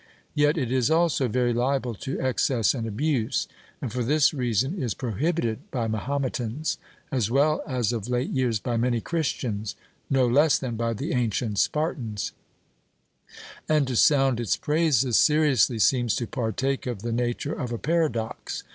Yet 0.33 0.57
it 0.57 0.71
is 0.71 0.89
also 0.89 1.27
very 1.27 1.53
liable 1.53 1.93
to 1.93 2.19
excess 2.19 2.73
and 2.73 2.87
abuse, 2.87 3.47
and 3.83 3.93
for 3.93 4.03
this 4.03 4.33
reason 4.33 4.81
is 4.81 4.95
prohibited 4.95 5.69
by 5.69 5.87
Mahometans, 5.87 6.79
as 7.11 7.29
well 7.29 7.61
as 7.67 7.93
of 7.93 8.09
late 8.09 8.31
years 8.31 8.57
by 8.57 8.77
many 8.77 8.99
Christians, 8.99 9.75
no 10.09 10.25
less 10.25 10.57
than 10.57 10.75
by 10.75 10.93
the 10.95 11.13
ancient 11.13 11.59
Spartans; 11.59 12.31
and 13.69 13.87
to 13.87 13.95
sound 13.95 14.39
its 14.39 14.57
praises 14.57 15.17
seriously 15.17 15.77
seems 15.77 16.15
to 16.15 16.25
partake 16.25 16.87
of 16.87 17.03
the 17.03 17.11
nature 17.11 17.53
of 17.53 17.71
a 17.71 17.77
paradox. 17.77 18.63